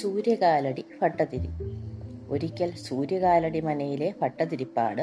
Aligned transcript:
സൂര്യകാലടി 0.00 0.84
ഭട്ടതിരി. 1.02 1.48
ഒരിക്കൽ 2.28 2.70
സൂര്യകാലടി 2.70 3.60
മനയിലെ 3.60 4.14
ഭട്ടതിരിപ്പാട് 4.22 5.02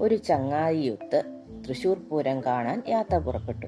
ഒരു 0.00 0.14
ചങ്ങാതിയൊത്ത് 0.14 1.22
തൃശൂർ 1.68 1.98
പൂരം 1.98 2.40
കാണാൻ 2.40 2.82
യാത്ര 2.88 3.18
പുറപ്പെട്ടു. 3.18 3.66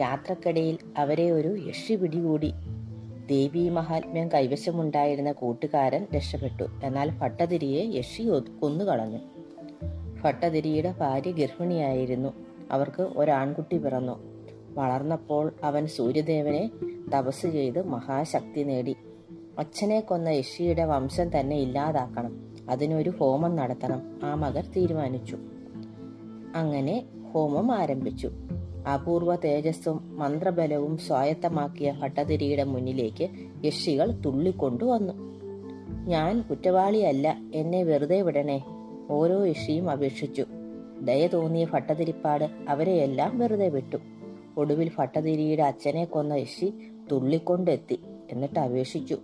യാത്രക്കിടയിൽ 0.00 0.78
അവരെ 0.98 1.30
ഒരു 1.30 1.68
യക്ഷി 1.68 1.94
പിടികൂടി. 1.94 2.52
ദേവി 3.26 3.68
മഹാത്മ്യം 3.68 4.28
കൈവശമുണ്ടായിരുന്ന 4.34 5.32
കൂട്ടുകാരൻ 5.32 6.06
രക്ഷപ്പെട്ടു. 6.16 6.64
എന്നാൽ 6.84 7.10
ഭട്ടതിരിയെ 7.10 7.84
യക്ഷി 7.84 8.22
കൊന്നുകളഞ്ഞു. 8.60 9.18
ഭട്ടതിരിയുടെ 10.24 10.94
ഭാര്യ 10.98 11.30
ഗർഭിണിയായിരുന്നു. 11.30 12.32
അവർക്ക് 12.70 13.02
ഒരാൺകുട്ടി 13.02 13.78
പിറന്നു. 13.78 14.22
വളർന്നപ്പോൾ 14.74 15.52
അവൻ 15.64 15.86
സൂര്യദേവനെ 15.86 16.70
തപസ് 17.14 17.46
ചെയ്ത് 17.46 17.86
മഹാശക്തി 17.86 18.62
നേടി. 18.62 18.96
അച്ഛനെ 19.60 20.00
കൊന്ന 20.00 20.28
യശിയുടെ 20.28 20.84
വംശം 20.84 21.40
തന്നെ 21.40 21.56
ഇല്ലാതാക്കണം. 21.56 22.54
അതിനൊരു 22.70 23.10
ഹോമം 23.10 23.56
നടത്തണം. 23.56 24.20
ആ 24.22 24.34
മകർ 24.34 24.64
തീരുമാനിച്ചു. 24.66 25.38
അങ്ങനെ 26.54 27.04
ഹോമം 27.32 27.72
ആരംഭിച്ചു. 27.72 28.30
അപൂർവ 28.94 29.36
തേജസ്സും 29.36 30.18
മന്ത്രബലവും 30.18 30.98
സ്വായത്തമാക്കിയ 30.98 31.98
ഭട്ടതിരിയുടെ 32.02 32.64
മുന്നിലേക്ക് 32.64 33.28
യക്ഷികൾ 33.64 34.10
തുള്ളിക്കൊണ്ടുവന്നു 34.10 35.12
ഞാൻ 36.08 36.42
കുറ്റവാളിയല്ല. 36.42 37.38
എന്നെ 37.54 37.82
വെറുതെ 37.82 38.22
വിടണേ. 38.22 38.64
ഓരോ 39.10 39.44
യക്ഷിയും 39.44 39.90
അപേക്ഷിച്ചു. 39.90 40.46
ദയ 41.02 41.26
തോന്നിയ 41.26 41.64
ഭട്ടതിരിപ്പാട് 41.64 42.44
അവരെയെല്ലാം 42.68 43.38
വെറുതെ 43.38 43.68
വിട്ടു. 43.68 43.96
ഒടുവിൽ 44.56 44.90
ഭട്ടതിരിയുടെ 44.98 45.62
അച്ഛനെ 45.62 46.04
കൊന്ന 46.04 46.32
യക്ഷി 46.32 46.72
തുള്ളിക്കൊണ്ടെത്തി. 47.12 48.00
എന്നിട്ട് 48.30 48.60
അപേക്ഷിച്ചു. 48.60 49.18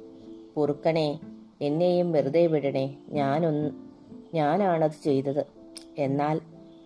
പൊറുക്കണേ. 0.57 1.21
എന്നെയും 1.61 2.13
വെറുതെ 2.13 2.47
വിടണേ. 2.47 2.97
ഞാനൊന്ന് 3.09 3.71
ഞാനാണത് 4.35 5.05
ചെയ്തത്. 5.05 5.45
എന്നാൽ 5.99 6.41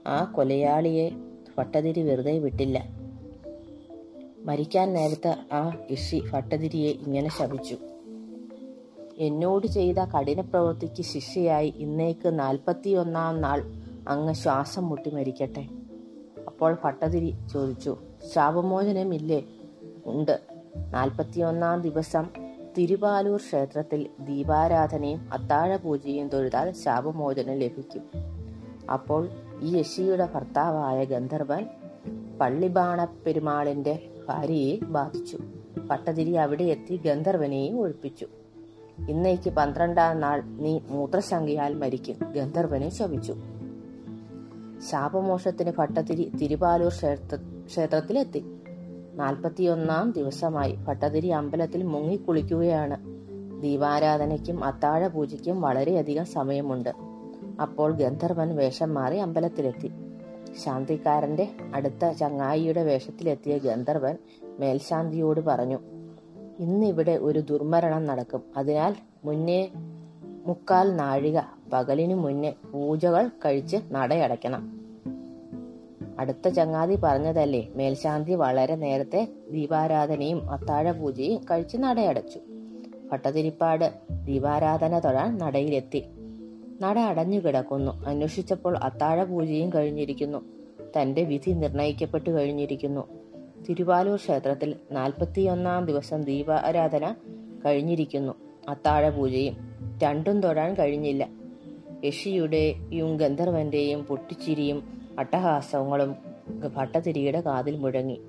ആ 0.07 0.25
കൊലയാളിയെ 0.25 1.11
ഭട്ടതിരി 1.59 2.01
വെറുതെ 2.01 2.39
വിട്ടില്ല. 2.39 2.85
മരിക്കാൻ 4.45 4.93
നേരത്ത് 4.93 5.37
ആ 5.53 5.77
ഋഷി 5.95 6.23
ഭട്ടതിരിയെ 6.33 6.91
ഇങ്ങനെ 6.91 7.31
ശപിച്ചു. 7.39 7.77
എന്നോട് 9.19 9.67
ചെയ്ത 9.67 9.97
കഠിന 9.97 10.41
പ്രവൃത്തിക്ക് 10.41 11.03
ശിക്ഷയായി 11.03 11.75
ഇന്നേക്ക് 11.77 12.39
നാൽപ്പത്തിയൊന്നാം 12.39 13.41
നാൾ 13.41 13.63
അങ്ങ് 14.09 14.35
ശ്വാസം 14.35 14.89
മുട്ടി 14.89 15.11
മരിക്കട്ടെ. 15.11 15.69
അപ്പോൾ 16.47 16.77
ഭട്ടതിരി 16.85 17.35
ചോദിച്ചു 17.53 17.97
ശാപമോചനമില്ലേ? 18.35 19.45
ഉണ്ട്. 20.07 20.41
നാൽപ്പത്തിയൊന്നാം 20.77 21.81
ദിവസം 21.81 22.40
തിരുവാലൂർ 22.79 23.37
ക്ഷേത്രത്തിൽ 23.37 24.07
ദീപാരാധനയും 24.21 25.31
അത്താഴ 25.33 25.77
പൂജയും 25.77 26.29
തൊഴുതാൽ 26.29 26.73
ശാപമോചനം 26.73 27.55
ലഭിക്കും. 27.55 28.03
അപ്പോൾ 28.93 29.29
ഈ 29.61 29.77
യശിയുടെ 29.77 30.29
ഭർത്താവായ 30.35 31.05
ഗന്ധർവൻ 31.05 31.67
പള്ളിബാണ 32.41 33.05
പെരുമാളിന്റെ 33.05 34.09
ഭാര്യയെ 34.29 34.77
ബാധിച്ചു. 34.77 35.39
പട്ടതിരി 35.91 36.35
അവിടെ 36.35 36.65
എത്തി 36.65 36.97
ഗന്ധർവനെയും 36.97 37.81
ഒഴിപ്പിച്ചു. 37.81 38.27
ഇന്നേക്ക് 39.09 39.51
പന്ത്രണ്ടാം 39.51 40.21
നാൾ 40.21 40.43
നീ 40.43 40.81
മൂത്രശങ്കയാൽ 40.89 41.75
മരിക്കും 41.75 42.33
ഗന്ധർവനെ 42.33 42.89
ശപിച്ചു. 42.89 43.37
ശാപമോഷത്തിന് 44.91 45.73
ഭട്ടതിരി 45.79 46.33
തിരുവാലൂർ 46.41 46.89
ക്ഷേത്ര 46.89 47.37
ക്ഷേത്രത്തിലെത്തി. 47.67 48.45
നാൽപ്പത്തിയൊന്നാം 49.21 50.11
ദിവസമായി 50.11 50.73
ഭട്ടതിരി 50.73 51.29
അമ്പലത്തിൽ 51.29 51.83
മുങ്ങിക്കുളിക്കുകയാണ്. 51.83 52.97
ദീപാരാധനയ്ക്കും 53.63 54.65
അത്താഴ 54.65 55.07
പൂജയ്ക്കും 55.07 55.61
വളരെയധികം 55.61 56.27
സമയമുണ്ട്. 56.27 56.93
അപ്പോൾ 57.63 57.93
ഗന്ധർവൻ 57.93 58.57
വേഷം 58.57 58.95
മാറി 58.95 59.17
അമ്പലത്തിലെത്തി. 59.17 59.91
ശാന്തിക്കാരന്റെ 60.65 61.49
അടുത്ത 61.75 62.13
ചങ്ങായിയുടെ 62.13 62.83
വേഷത്തിലെത്തിയ 62.83 63.59
ഗന്ധർവൻ 63.59 64.17
മേൽശാന്തിയോട് 64.59 65.41
പറഞ്ഞു 65.41 65.79
ഇന്നിവിടെ 66.59 67.13
ഒരു 67.13 67.39
ദുർമരണം 67.39 68.07
നടക്കും. 68.07 68.43
അതിനാൽ 68.57 68.97
മുന്നേ 69.25 69.71
മുക്കാൽ 70.47 70.97
നാഴിക 70.97 71.39
പകലിനു 71.73 72.15
മുന്നേ 72.15 72.53
പൂജകൾ 72.73 73.29
കഴിച്ച് 73.45 73.77
നടയടയ്ക്കണം. 73.93 74.80
അടുത്ത 76.21 76.49
ചങ്ങാതി 76.49 76.97
പറഞ്ഞതല്ലേ? 76.97 77.69
മേൽശാന്തി 77.75 78.35
വളരെ 78.35 78.77
നേരത്തെ 78.77 79.29
ദീപാരാധനയും 79.51 80.51
അത്താഴ 80.51 80.91
പൂജയും 80.91 81.41
കഴിച്ച് 81.51 81.77
നടയടച്ചു. 81.77 82.39
പട്ടതിരിപ്പാട് 83.13 83.93
ദീപാരാധന 84.25 84.99
തൊഴാൻ 84.99 85.39
നടയിലെത്തി. 85.39 86.05
നട 86.83 86.99
അടഞ്ഞു 86.99 87.39
കിടക്കുന്നു. 87.39 88.05
അന്വേഷിച്ചപ്പോൾ 88.07 88.77
അത്താഴ 88.77 89.25
പൂജയും 89.25 89.71
കഴിഞ്ഞിരിക്കുന്നു. 89.75 90.39
തന്റെ 91.01 91.23
വിധി 91.23 91.51
നിർണയിക്കപ്പെട്ടു 91.51 92.31
കഴിഞ്ഞിരിക്കുന്നു. 92.31 93.09
തിരുവാലൂർ 93.69 94.17
ക്ഷേത്രത്തിൽ 94.17 94.77
നാൽപ്പത്തിയൊന്നാം 94.93 95.85
ദിവസം 95.85 96.23
ദീപാരാധന 96.23 97.15
കഴിഞ്ഞിരിക്കുന്നു 97.65 98.33
അത്താഴ 98.69 99.09
പൂജയും 99.09 99.57
രണ്ടും 100.03 100.41
തൊഴാൻ 100.41 100.75
കഴിഞ്ഞില്ല. 100.75 101.29
യഷിയുടെയും 102.05 103.17
ഗന്ധർവന്റെയും 103.17 104.05
പൊട്ടിച്ചിരിയും 104.05 105.00
അട്ടഹാസങ്ങളും 105.21 106.17
ഭട്ടതിരിയുടെ 106.77 107.41
കാതിൽ 107.41 107.77
മുഴങ്ങി. 107.77 108.21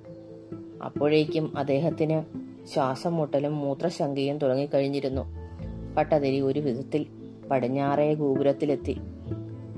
അപ്പോഴേക്കും 0.84 1.58
അദ്ദേഹത്തിന് 1.58 2.22
ശ്വാസം 2.66 3.16
മുട്ടലും 3.16 3.58
മൂത്രശങ്കയും 3.58 4.38
തുടങ്ങിക്കഴിഞ്ഞിരുന്നു. 4.38 5.22
ഭട്ടതിരി 5.94 6.40
ഒരു 6.40 6.60
വിധത്തിൽ 6.60 7.06
പടിഞ്ഞാറേ 7.50 8.14
ഗോപുരത്തിലെത്തി. 8.14 9.00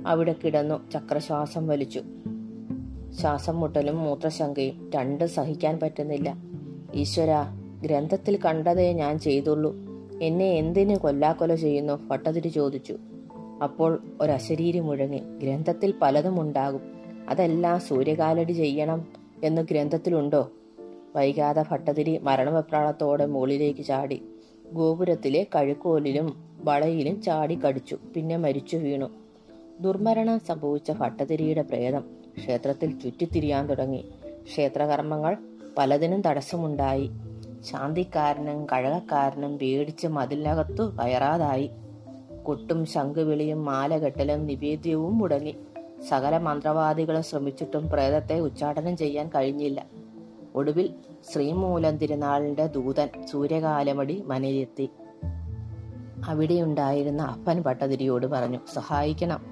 അവിടെ 0.06 0.34
കിടന്നു 0.44 0.91
ചക്രശ്വാസം 0.91 1.66
വലിച്ചു. 1.66 2.03
ശ്വാസം 3.20 3.60
മുട്ടലും 3.60 3.98
മൂത്രശങ്കയും 3.98 4.91
രണ്ട് 4.94 5.24
സഹിക്കാൻ 5.24 5.80
പറ്റുന്നില്ല. 5.80 6.34
ഈശ്വര 6.94 7.28
ഗ്രന്ഥത്തിൽ 7.82 8.36
കണ്ടതേ 8.36 8.92
ഞാൻ 8.92 9.19
ചെയ്തുള്ളൂ. 9.19 9.74
എന്നെ 10.22 10.47
എന്തിന് 10.47 10.97
കൊല്ലാക്കൊല 10.97 11.54
ചെയ്യുന്നു? 11.54 12.08
ഭട്ടതിരി 12.08 12.48
ചോദിച്ചു. 12.48 12.98
അപ്പോൾ 13.62 14.04
ഒരശരീരി 14.20 14.80
മുഴങ്ങി. 14.80 15.22
ഗ്രന്ഥത്തിൽ 15.42 15.94
പലതും 16.03 16.41
ഉണ്ടാകും 16.41 17.03
അതെല്ലാം 17.28 17.80
സൂര്യകാലടി 17.80 18.52
ചെയ്യണം 18.52 19.06
എന്ന് 19.44 19.62
ഗ്രന്ഥത്തിലുണ്ടോ? 19.62 20.50
വൈകാതെ 21.16 21.64
ഭട്ടതിരി 21.70 22.18
മരണവെപ്രാളത്തോടെ 22.18 23.26
മുകളിലേക്ക് 23.26 23.84
ചാടി. 23.84 24.22
ഗോപുരത്തിലെ 24.72 25.46
കഴുക്കോലിലും 25.54 26.44
വളയിലും 26.64 27.22
ചാടി 27.22 27.54
കടിച്ചു. 27.54 27.98
പിന്നെ 28.14 28.36
മരിച്ചു 28.36 28.76
വീണു. 28.76 29.10
ദുർമരണം 29.80 30.40
സംഭവിച്ച 30.40 30.90
ഭട്ടതിരിയുടെ 30.90 31.62
പ്രേതം 31.62 32.04
ക്ഷേത്രത്തിൽ 32.36 33.00
ചുറ്റിത്തിരിയാൻ 33.00 33.66
തുടങ്ങി. 33.66 34.04
ക്ഷേത്രകർമ്മങ്ങൾ 34.42 35.36
പലതിനും 35.78 36.22
തടസ്സമുണ്ടായി. 36.22 37.10
ശാന്തിക്കാരനും 37.70 38.66
കഴകക്കാരനും 38.72 39.58
പേടിച്ച് 39.58 40.06
മതിലകത്തു 40.06 40.82
കയറാതായി 40.82 41.70
കൊട്ടും 42.42 42.86
ശംഖുവിളിയും 42.86 43.64
മാലകെട്ടലും 43.64 44.46
നിവേദ്യവും 44.46 45.18
മുടങ്ങി. 45.18 45.56
സകല 46.09 46.38
മന്ത്രവാദികളും 46.38 47.22
ശ്രമിച്ചിട്ടും 47.22 47.91
പ്രേതത്തെ 47.91 48.41
ഉച്ചാടനം 48.41 48.97
ചെയ്യാൻ 48.97 49.31
കഴിഞ്ഞില്ല. 49.34 49.87
ഒടുവിൽ 50.54 50.94
ശ്രീമൂലം 51.32 51.97
തിരുനാളിന്റെ 51.97 52.66
ദൂതൻ 52.66 53.09
സൂര്യകാലമടി 53.31 54.22
മനയിലെത്തി. 54.26 54.91
അവിടെയുണ്ടായിരുന്ന 56.28 57.22
അപ്പൻ 57.22 57.62
പട്ടതിരിയോട് 57.62 58.26
പറഞ്ഞു 58.26 58.59
സഹായിക്കണം. 58.75 59.47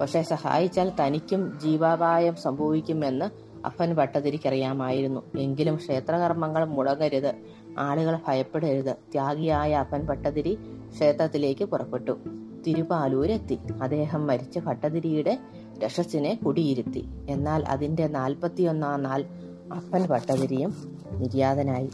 പക്ഷെ 0.00 0.22
സഹായിച്ചാൽ 0.22 0.92
തനിക്കും 1.00 1.58
ജീവാപായം 1.62 2.36
സംഭവിക്കുമെന്ന് 2.36 3.24
അപ്പൻ 3.66 3.94
ഭട്ടതിരിക്കറിയാമായിരുന്നു. 3.94 5.22
എങ്കിലും 5.38 5.76
ക്ഷേത്രകർമ്മങ്ങൾ 5.76 6.64
മുടങ്ങരുത്. 6.64 7.34
ആളുകൾ 7.78 8.18
ഭയപ്പെടരുത്. 8.28 8.96
ത്യാഗിയായ 9.12 9.74
അപ്പൻ 9.74 10.06
പട്ടതിരി 10.06 10.58
ക്ഷേത്രത്തിലേക്ക് 10.94 11.64
പുറപ്പെട്ടു. 11.64 12.18
തിരുപാലൂരെത്തി. 12.66 13.58
അദ്ദേഹം 13.82 14.26
മരിച്ച 14.26 14.58
ഭട്ടതിരിയുടെ 14.58 15.38
രക്ഷസിനെ 15.84 16.34
കുടിയിരുത്തി. 16.34 17.08
എന്നാൽ 17.28 17.64
അതിന്റെ 17.64 18.06
നാൽപ്പത്തിയൊന്നാം 18.06 19.02
നാൾ 19.02 19.24
അപ്പൻ 19.76 20.06
ഭട്ടതിരിയും 20.06 20.74
നിര്യാതനായി. 21.12 21.90